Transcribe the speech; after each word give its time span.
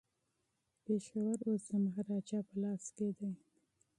پېښور 0.85 1.37
اوس 1.49 1.63
د 1.71 1.73
مهاراجا 1.85 2.39
په 2.47 2.55
لاس 2.63 2.83
کي 2.95 3.09
دی. 3.17 3.31